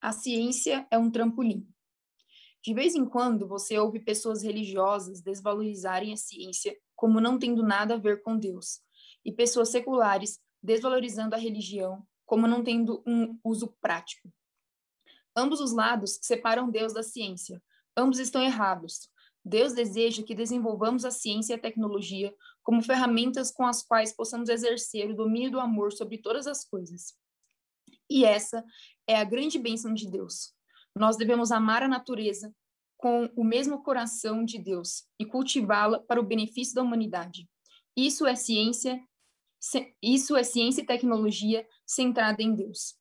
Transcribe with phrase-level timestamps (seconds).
[0.00, 1.68] A ciência é um trampolim.
[2.62, 7.94] De vez em quando, você ouve pessoas religiosas desvalorizarem a ciência como não tendo nada
[7.94, 8.80] a ver com Deus,
[9.24, 14.30] e pessoas seculares desvalorizando a religião como não tendo um uso prático.
[15.34, 17.62] Ambos os lados separam Deus da ciência.
[17.96, 19.08] Ambos estão errados.
[19.42, 22.34] Deus deseja que desenvolvamos a ciência e a tecnologia
[22.68, 27.14] como ferramentas com as quais possamos exercer o domínio do amor sobre todas as coisas.
[28.10, 28.62] E essa
[29.06, 30.52] é a grande bênção de Deus.
[30.94, 32.54] Nós devemos amar a natureza
[32.98, 37.48] com o mesmo coração de Deus e cultivá-la para o benefício da humanidade.
[37.96, 39.02] Isso é ciência,
[40.02, 42.98] isso é ciência e tecnologia centrada em Deus.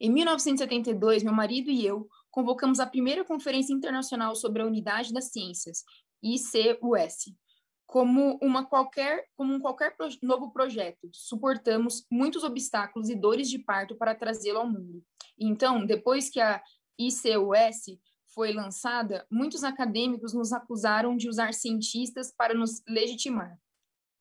[0.00, 5.30] Em 1972, meu marido e eu convocamos a primeira Conferência Internacional sobre a Unidade das
[5.30, 5.84] Ciências,
[6.20, 7.32] ICUS.
[7.90, 13.96] Como, uma qualquer, como um qualquer novo projeto, suportamos muitos obstáculos e dores de parto
[13.96, 15.04] para trazê-lo ao mundo.
[15.36, 16.62] Então, depois que a
[16.96, 17.98] ICUS
[18.32, 23.58] foi lançada, muitos acadêmicos nos acusaram de usar cientistas para nos legitimar.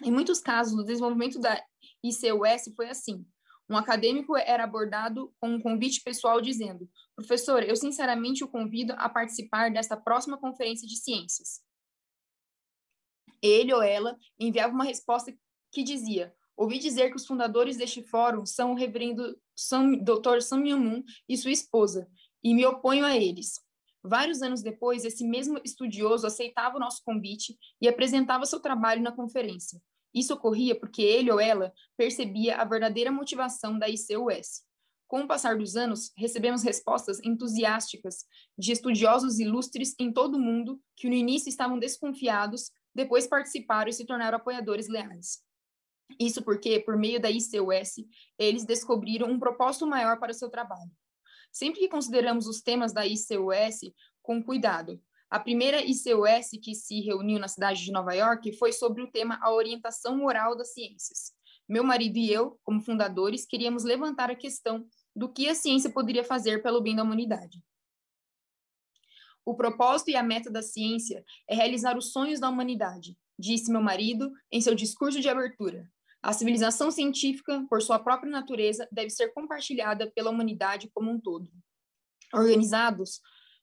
[0.00, 1.60] Em muitos casos, o desenvolvimento da
[2.04, 3.26] ICUS foi assim.
[3.68, 9.08] Um acadêmico era abordado com um convite pessoal dizendo: Professor, eu sinceramente o convido a
[9.08, 11.65] participar desta próxima conferência de ciências.
[13.42, 15.36] Ele ou ela enviava uma resposta
[15.72, 20.40] que dizia: Ouvi dizer que os fundadores deste fórum são o reverendo Sam, Dr.
[20.40, 22.08] Sam Moon e sua esposa,
[22.42, 23.60] e me oponho a eles.
[24.02, 29.12] Vários anos depois, esse mesmo estudioso aceitava o nosso convite e apresentava seu trabalho na
[29.12, 29.82] conferência.
[30.14, 34.64] Isso ocorria porque ele ou ela percebia a verdadeira motivação da ICUS.
[35.06, 38.24] Com o passar dos anos, recebemos respostas entusiásticas
[38.58, 43.92] de estudiosos ilustres em todo o mundo que no início estavam desconfiados, depois participaram e
[43.92, 45.44] se tornaram apoiadores leais.
[46.18, 48.06] Isso porque, por meio da ICUS,
[48.38, 50.90] eles descobriram um propósito maior para o seu trabalho.
[51.52, 54.98] Sempre que consideramos os temas da ICUS com cuidado,
[55.28, 59.38] a primeira ICUS que se reuniu na cidade de Nova York foi sobre o tema
[59.42, 61.32] a orientação moral das ciências.
[61.68, 66.24] Meu marido e eu, como fundadores, queríamos levantar a questão do que a ciência poderia
[66.24, 67.60] fazer pelo bem da humanidade.
[69.46, 73.80] O propósito e a meta da ciência é realizar os sonhos da humanidade, disse meu
[73.80, 75.88] marido em seu discurso de abertura.
[76.20, 81.48] A civilização científica, por sua própria natureza, deve ser compartilhada pela humanidade como um todo.
[82.34, 83.20] Organizados,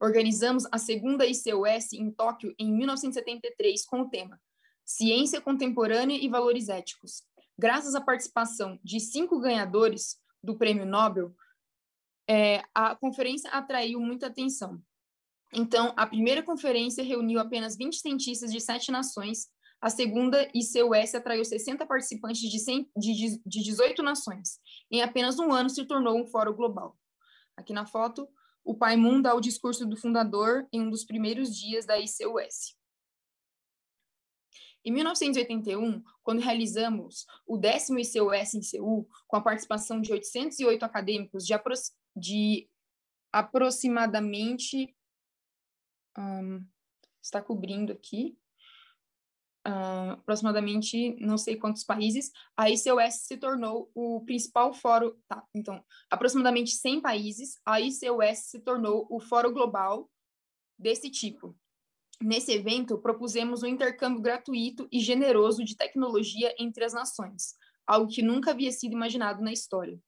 [0.00, 4.40] organizamos a segunda ICUS em Tóquio em 1973 com o tema
[4.82, 7.22] Ciência Contemporânea e Valores Éticos.
[7.58, 11.34] Graças à participação de cinco ganhadores do Prêmio Nobel,
[12.26, 14.80] é, a conferência atraiu muita atenção.
[15.56, 19.48] Então, a primeira conferência reuniu apenas 20 cientistas de sete nações
[19.80, 24.58] a segunda ICUS atraiu 60 participantes de, 100, de, de 18 nações.
[24.90, 26.98] Em apenas um ano, se tornou um fórum global.
[27.56, 28.28] Aqui na foto,
[28.64, 32.74] o Pai Moon dá o discurso do fundador em um dos primeiros dias da ICUS.
[34.84, 41.44] Em 1981, quando realizamos o décimo ICUS em Seul, com a participação de 808 acadêmicos
[41.44, 41.74] de, apro
[42.16, 42.68] de
[43.32, 44.95] aproximadamente.
[46.18, 46.64] Um,
[47.22, 48.38] está cobrindo aqui
[49.66, 55.84] uh, aproximadamente não sei quantos países, a ICOS se tornou o principal fórum, tá, então,
[56.10, 60.08] aproximadamente 100 países, a ICOS se tornou o fórum global
[60.78, 61.56] desse tipo.
[62.22, 67.54] Nesse evento, propusemos um intercâmbio gratuito e generoso de tecnologia entre as nações,
[67.86, 70.00] algo que nunca havia sido imaginado na história.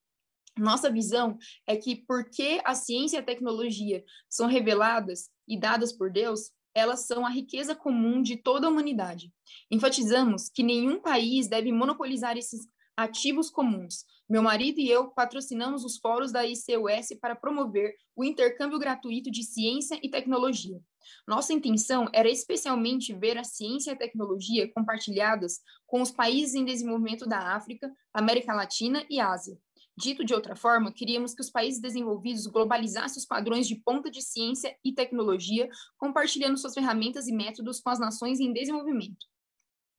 [0.56, 6.10] Nossa visão é que, porque a ciência e a tecnologia são reveladas e dadas por
[6.10, 9.32] Deus, elas são a riqueza comum de toda a humanidade.
[9.70, 14.04] Enfatizamos que nenhum país deve monopolizar esses ativos comuns.
[14.28, 19.42] Meu marido e eu patrocinamos os fóruns da ICUS para promover o intercâmbio gratuito de
[19.44, 20.80] ciência e tecnologia.
[21.26, 26.64] Nossa intenção era especialmente ver a ciência e a tecnologia compartilhadas com os países em
[26.64, 29.56] desenvolvimento da África, América Latina e Ásia,
[29.98, 34.22] Dito de outra forma, queríamos que os países desenvolvidos globalizassem os padrões de ponta de
[34.22, 39.26] ciência e tecnologia, compartilhando suas ferramentas e métodos com as nações em desenvolvimento.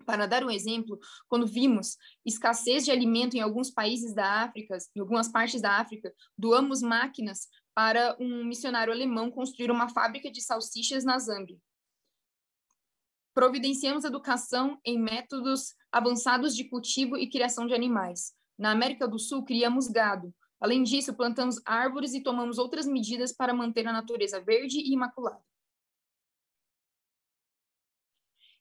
[0.06, 0.98] Para dar um exemplo,
[1.28, 6.14] quando vimos escassez de alimento em alguns países da África, em algumas partes da África,
[6.38, 11.60] doamos máquinas para um missionário alemão construir uma fábrica de salsichas na Zâmbia.
[13.34, 18.39] Providenciamos educação em métodos avançados de cultivo e criação de animais.
[18.60, 20.36] Na América do Sul, criamos gado.
[20.60, 25.42] Além disso, plantamos árvores e tomamos outras medidas para manter a natureza verde e imaculada.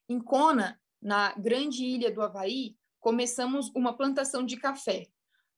[0.07, 5.05] Em Kona, na grande ilha do Havaí, começamos uma plantação de café.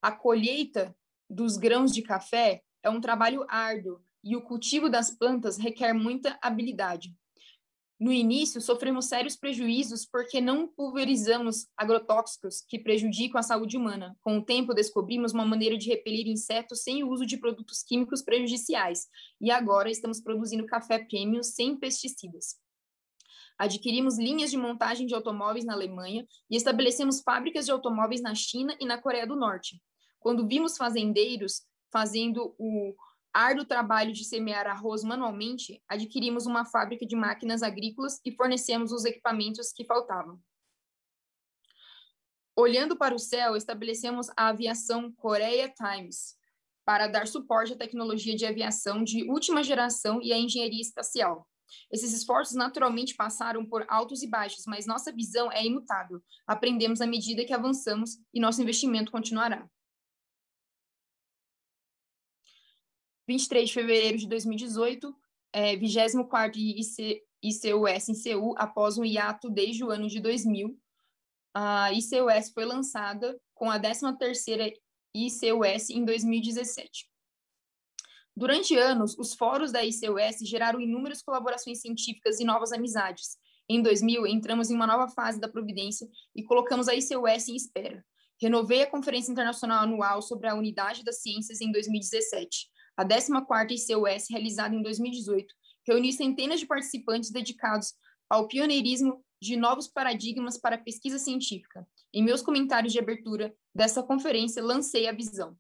[0.02, 0.98] A colheita
[1.30, 6.40] dos grãos de café é um trabalho árduo e o cultivo das plantas requer muita
[6.42, 7.16] habilidade.
[8.02, 14.18] No início, sofremos sérios prejuízos porque não pulverizamos agrotóxicos que prejudicam a saúde humana.
[14.22, 18.24] Com o tempo, descobrimos uma maneira de repelir insetos sem o uso de produtos químicos
[18.24, 19.06] prejudiciais,
[19.40, 22.56] e agora estamos produzindo café premium sem pesticidas.
[23.56, 28.76] Adquirimos linhas de montagem de automóveis na Alemanha e estabelecemos fábricas de automóveis na China
[28.80, 29.80] e na Coreia do Norte.
[30.20, 31.62] Quando vimos fazendeiros
[31.92, 32.96] fazendo o
[33.34, 39.06] árduo trabalho de semear arroz manualmente, adquirimos uma fábrica de máquinas agrícolas e fornecemos os
[39.06, 40.40] equipamentos que faltavam.
[42.56, 46.36] Olhando para o céu, estabelecemos a aviação Korea Times
[46.86, 51.48] para dar suporte à tecnologia de aviação de última geração e à engenharia espacial.
[51.92, 56.22] Esses esforços naturalmente passaram por altos e baixos, mas nossa visão é imutável.
[56.46, 59.66] Aprendemos à medida que avançamos e nosso investimento continuará.
[63.32, 65.16] 23 de fevereiro de 2018,
[65.54, 70.78] é, 24 IC, ICUS em Seul, após um hiato desde o ano de 2000.
[71.54, 74.74] A ICUS foi lançada com a 13ª
[75.16, 77.10] ICUS em 2017.
[78.36, 83.38] Durante anos, os fóruns da ICUS geraram inúmeras colaborações científicas e novas amizades.
[83.70, 86.06] Em 2000, entramos em uma nova fase da providência
[86.36, 88.04] e colocamos a ICUS em espera.
[88.42, 92.70] Renovei a Conferência Internacional Anual sobre a Unidade das Ciências em 2017
[93.02, 95.54] a 14ª ICUS, realizada em 2018,
[95.88, 97.94] reuniu centenas de participantes dedicados
[98.30, 101.86] ao pioneirismo de novos paradigmas para a pesquisa científica.
[102.14, 105.58] Em meus comentários de abertura dessa conferência, lancei a visão.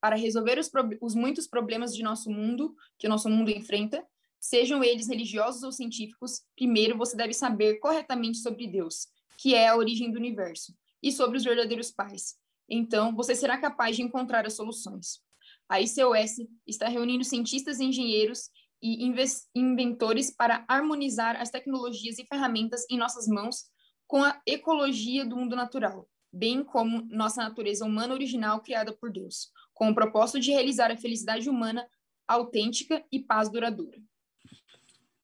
[0.00, 0.70] Para resolver os,
[1.00, 4.04] os muitos problemas de nosso mundo, que o nosso mundo enfrenta,
[4.40, 9.06] sejam eles religiosos ou científicos, primeiro você deve saber corretamente sobre Deus,
[9.38, 12.36] que é a origem do universo, e sobre os verdadeiros pais,
[12.70, 15.20] então você será capaz de encontrar as soluções.
[15.68, 16.36] A ICOS
[16.66, 18.50] está reunindo cientistas, engenheiros
[18.82, 19.04] e
[19.54, 23.64] inventores para harmonizar as tecnologias e ferramentas em nossas mãos
[24.06, 29.50] com a ecologia do mundo natural, bem como nossa natureza humana original criada por Deus,
[29.74, 31.86] com o propósito de realizar a felicidade humana
[32.26, 34.00] autêntica e paz duradoura.